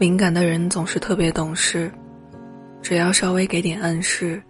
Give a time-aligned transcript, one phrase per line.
[0.00, 1.92] 敏感的人总是特别懂事，
[2.80, 4.42] 只要稍微给点暗示，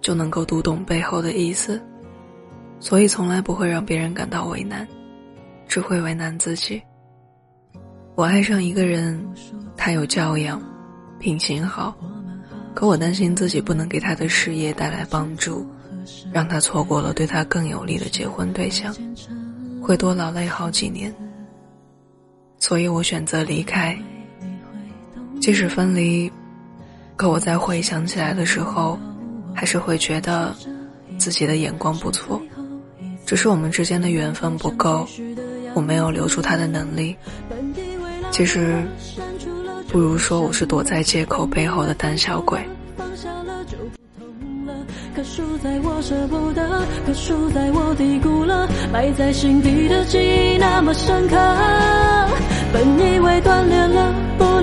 [0.00, 1.82] 就能够读懂背后的意思，
[2.78, 4.86] 所以从来不会让别人感到为难，
[5.66, 6.80] 只会为难自己。
[8.14, 9.20] 我爱上一个人，
[9.76, 10.62] 他有教养，
[11.18, 11.92] 品行好，
[12.72, 15.66] 可我担心自己不能给他的事业带来帮助，
[16.32, 18.94] 让他错过了对他更有利的结婚对象，
[19.82, 21.12] 会多劳累好几年。
[22.60, 23.98] 所以我选择离开。
[25.44, 26.32] 即使分离，
[27.16, 28.98] 可我在回想起来的时候，
[29.54, 30.54] 还是会觉得
[31.18, 32.40] 自己的眼光不错。
[33.26, 35.06] 只是我们之间的缘分不够，
[35.74, 37.14] 我没有留住他的能力。
[38.30, 38.82] 其实，
[39.88, 42.58] 不如说我是躲在借口背后的胆小鬼。
[45.14, 51.36] 可输在我舍不得，可输在我低估了，埋在心底的记忆那么深刻。
[52.72, 54.14] 本以为断联了。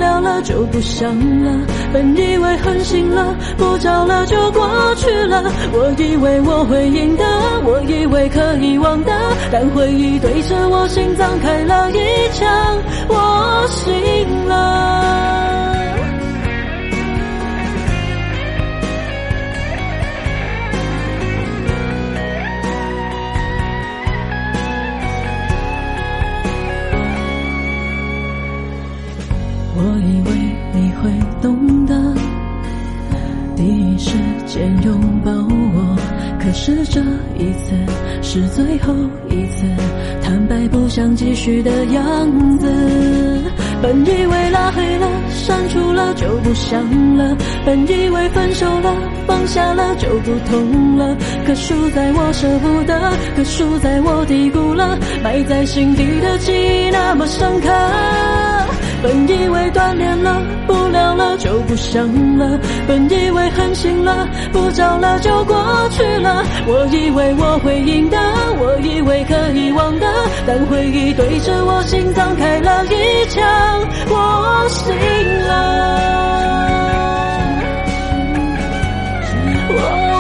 [0.02, 1.52] 了了就不想了，
[1.94, 5.44] 本以为狠心了，不找了就过去了。
[5.72, 7.24] 我以为我会赢的，
[7.64, 9.12] 我以为可以忘的，
[9.52, 11.98] 但回忆对着我心脏开了一
[12.34, 12.50] 枪，
[13.08, 15.01] 我醒了。
[30.02, 30.32] 以为
[30.74, 31.10] 你会
[31.42, 31.94] 懂得，
[33.56, 35.98] 第一时间拥抱我。
[36.40, 37.00] 可是这
[37.38, 37.76] 一次
[38.22, 38.94] 是最后
[39.30, 39.64] 一次，
[40.24, 42.68] 坦白不想继续的样子。
[43.82, 46.84] 本以为拉黑了、删除了就不想
[47.18, 47.36] 了，
[47.66, 51.16] 本以为分手了、放下了就不痛了。
[51.46, 57.70] 可输在我舍不得，可输在我低估了，埋在心底的记忆那么深刻。
[59.02, 62.60] 本以为断联了，不聊了就不想了。
[62.88, 65.56] 本以为狠心了，不找了就过
[65.90, 66.44] 去了。
[66.68, 68.18] 我以为我会赢的，
[68.60, 70.08] 我以为可以忘的，
[70.46, 73.44] 但回忆对着我心脏开了一枪，
[74.08, 74.94] 我醒
[75.48, 75.52] 了。
[79.74, 80.11] 我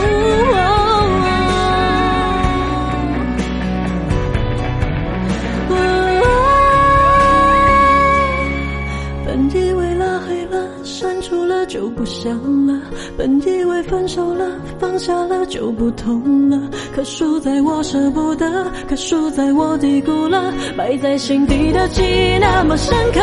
[12.01, 12.33] 不想
[12.65, 12.81] 了，
[13.15, 14.43] 本以为分手了，
[14.79, 16.59] 放下了就不痛了。
[16.95, 23.19] 可输在我舍不得，可输在我低估了，埋在心底的记忆那么深刻。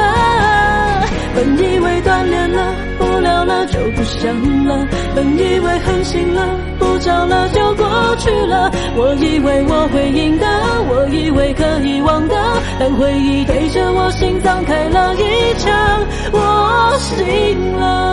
[1.35, 4.33] 本以为断联了，不聊了就不想
[4.65, 6.47] 了，本以为狠心了，
[6.79, 7.85] 不找了就过
[8.19, 8.71] 去了。
[8.95, 10.47] 我以为我会赢的，
[10.89, 12.37] 我以为可以忘的，
[12.79, 18.08] 但回忆对着我心脏开了一枪，我醒了。